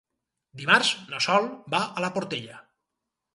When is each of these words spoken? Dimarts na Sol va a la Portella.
Dimarts 0.61 0.89
na 1.11 1.19
Sol 1.25 1.45
va 1.75 1.83
a 1.85 2.05
la 2.07 2.11
Portella. 2.17 2.59